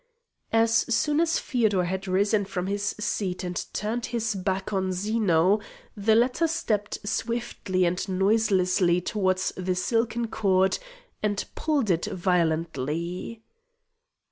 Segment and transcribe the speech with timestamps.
[0.51, 5.59] As soon as Feodor had risen from his seat and turned his back on Zeno,
[5.95, 10.79] the latter stepped swiftly and noiselessly towards the silken cord
[11.21, 13.43] and pulled it violently.